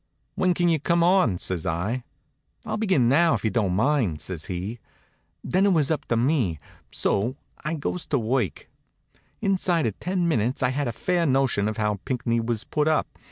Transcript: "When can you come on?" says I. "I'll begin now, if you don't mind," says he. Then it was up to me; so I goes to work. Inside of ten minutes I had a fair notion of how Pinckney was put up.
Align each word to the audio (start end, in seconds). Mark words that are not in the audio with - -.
"When 0.33 0.55
can 0.55 0.67
you 0.67 0.79
come 0.79 1.03
on?" 1.03 1.37
says 1.37 1.67
I. 1.67 2.03
"I'll 2.65 2.75
begin 2.77 3.07
now, 3.07 3.35
if 3.35 3.43
you 3.45 3.51
don't 3.51 3.75
mind," 3.75 4.19
says 4.19 4.45
he. 4.45 4.79
Then 5.43 5.63
it 5.63 5.73
was 5.73 5.91
up 5.91 6.05
to 6.05 6.17
me; 6.17 6.57
so 6.91 7.35
I 7.63 7.75
goes 7.75 8.07
to 8.07 8.17
work. 8.17 8.67
Inside 9.41 9.85
of 9.85 9.99
ten 9.99 10.27
minutes 10.27 10.63
I 10.63 10.69
had 10.69 10.87
a 10.87 10.91
fair 10.91 11.27
notion 11.27 11.67
of 11.67 11.77
how 11.77 11.99
Pinckney 12.03 12.39
was 12.39 12.63
put 12.63 12.87
up. 12.87 13.19